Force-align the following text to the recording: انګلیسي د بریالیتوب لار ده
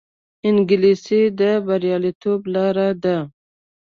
انګلیسي 0.47 1.21
د 1.39 1.41
بریالیتوب 1.65 2.39
لار 2.53 2.77
ده 3.03 3.17